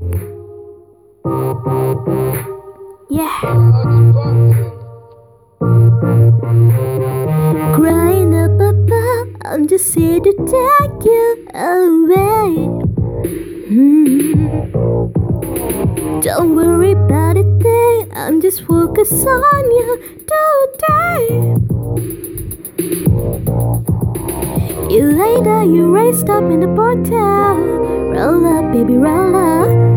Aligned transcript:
Yeah. 0.00 0.16
Crying 7.76 8.34
up 8.34 8.58
above, 8.58 9.28
I'm 9.44 9.68
just 9.68 9.94
here 9.94 10.20
to 10.20 10.32
take 10.32 11.04
you 11.04 11.46
away. 11.52 12.48
Hmm. 13.68 14.70
Don't 16.22 16.56
worry 16.56 16.92
about 16.92 17.36
a 17.36 17.44
thing, 17.60 18.10
I'm 18.14 18.40
just 18.40 18.62
focused 18.62 19.26
on 19.26 19.70
you 19.70 19.98
today. 20.30 21.60
You 24.88 25.12
lay 25.12 25.42
down, 25.44 25.74
you 25.74 25.92
raised 25.94 26.30
up 26.30 26.44
in 26.44 26.60
the 26.60 26.68
portal. 26.74 27.90
Roll 28.10 28.46
up, 28.46 28.72
baby, 28.72 28.94
roll 28.94 29.36
up. 29.36 29.89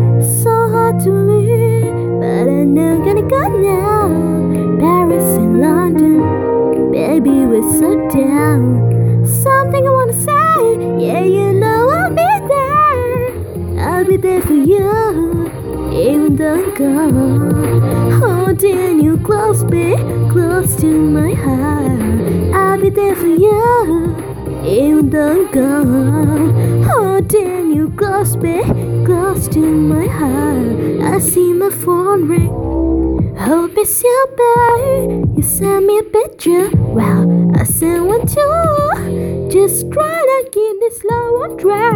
So 7.78 8.10
down. 8.10 9.26
Something 9.26 9.86
I 9.86 9.90
wanna 9.90 10.12
say, 10.12 11.04
yeah, 11.04 11.24
you 11.24 11.52
know 11.52 11.90
I'll 11.90 12.10
be 12.10 12.32
there. 12.52 13.88
I'll 13.88 14.04
be 14.04 14.16
there 14.16 14.42
for 14.42 14.54
you, 14.54 15.50
even 15.92 16.36
though 16.36 16.54
I'm 16.54 16.74
gone. 16.74 18.12
Holding 18.20 19.02
you 19.02 19.18
close, 19.18 19.64
be 19.64 19.96
close 20.30 20.76
to 20.76 20.86
my 20.86 21.32
heart. 21.34 22.54
I'll 22.54 22.80
be 22.80 22.90
there 22.90 23.16
for 23.16 23.26
you 23.26 24.14
even 24.64 25.00
in 25.00 25.10
the 25.10 25.48
gone 25.52 26.82
Holding 26.84 27.74
you 27.74 27.90
close, 27.96 28.36
be 28.36 28.62
close 29.04 29.48
to 29.48 29.60
my 29.60 30.06
heart 30.06 31.14
I 31.14 31.18
see 31.18 31.52
my 31.52 31.70
phone 31.70 32.28
ring 32.28 32.83
Hope 33.36 33.72
it's 33.76 34.02
your 34.02 34.26
babe 34.38 35.36
You 35.36 35.42
sent 35.42 35.86
me 35.86 35.98
a 35.98 36.02
picture. 36.04 36.70
Well, 36.76 37.52
I 37.56 37.64
sent 37.64 38.06
one 38.06 38.26
too 38.26 39.48
Just 39.50 39.90
try 39.92 40.20
to 40.30 40.50
keep 40.52 40.80
this 40.80 41.02
love 41.04 41.34
on 41.42 41.58
track 41.58 41.94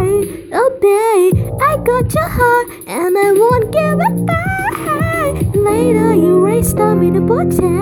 Oh, 0.52 0.70
babe, 0.82 1.36
I 1.62 1.76
got 1.76 2.12
your 2.12 2.28
heart 2.28 2.68
And 2.86 3.16
I 3.16 3.32
won't 3.32 3.70
give 3.72 3.98
it 4.00 4.26
back 4.26 5.54
Later, 5.54 6.14
you 6.14 6.40
raised 6.44 6.78
up 6.80 6.98
in 7.02 7.16
a 7.16 7.20
bottle 7.20 7.78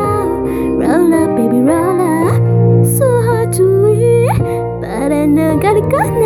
Roll 0.77 1.15
up, 1.15 1.37
baby, 1.37 1.61
roll 1.61 2.01
up. 2.01 2.87
So 2.99 3.23
hard 3.23 3.53
to 3.55 3.63
leave 3.63 4.39
But 4.83 5.13
I 5.13 5.25
know 5.27 5.59
gotta 5.59 5.81
go 5.81 5.99
now 5.99 6.26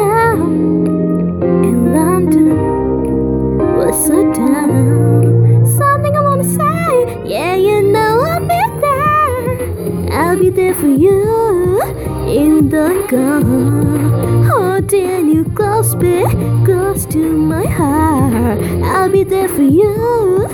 you 10.86 11.82
Even 12.28 12.68
though 12.68 12.86
I'm 12.86 13.06
gone 13.06 14.44
Holding 14.44 15.28
you 15.28 15.44
close, 15.56 15.94
babe 15.94 16.30
Close 16.64 17.06
to 17.06 17.36
my 17.36 17.66
heart. 17.66 18.60
I'll 18.84 19.10
be 19.10 19.24
there 19.24 19.48
for 19.48 19.62
you 19.62 20.46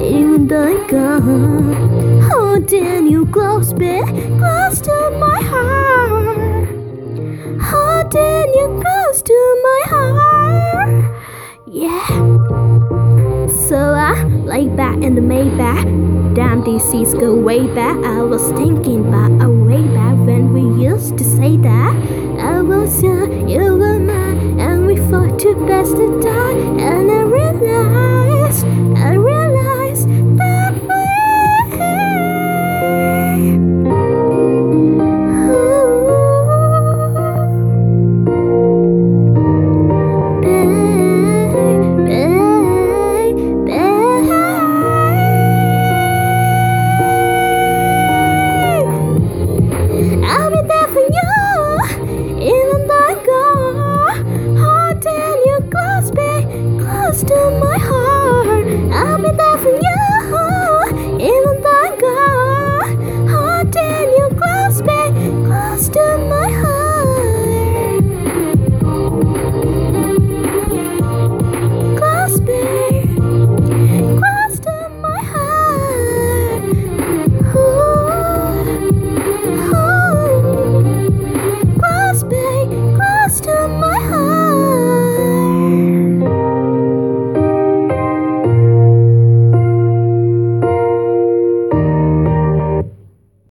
in 0.00 0.48
the 0.48 0.56
I'm 0.56 0.86
gone 0.88 2.20
Holding 2.22 3.06
you 3.06 3.26
close, 3.26 3.72
babe 3.72 4.04
Close 4.38 4.80
to 4.80 5.16
my 5.18 5.40
heart. 5.42 6.68
Oh, 7.66 8.02
Holding 8.04 8.54
you 8.54 8.82
close 8.82 9.22
to 9.22 9.60
my 9.62 9.82
heart. 9.86 11.04
Yeah. 11.66 12.06
So 13.68 13.76
I 13.76 14.24
lay 14.24 14.68
back 14.68 15.02
in 15.02 15.14
the 15.14 15.20
Maybach 15.20 16.23
Damn, 16.34 16.64
seats 16.80 17.14
go 17.14 17.32
way 17.32 17.64
back. 17.76 17.96
I 18.04 18.20
was 18.22 18.42
thinking 18.58 19.06
about 19.06 19.30
a 19.40 19.48
way 19.48 19.82
back 19.94 20.16
When 20.26 20.52
we 20.52 20.84
used 20.84 21.16
to 21.18 21.24
say 21.24 21.56
that. 21.58 21.94
I 22.40 22.60
was 22.60 23.00
young, 23.00 23.48
you 23.48 23.76
were 23.76 24.00
mine 24.00 24.23
to 57.26 57.50
my 57.58 57.78
heart. 57.78 58.66
I'm 58.92 59.24
in 59.24 59.36
there 59.36 59.58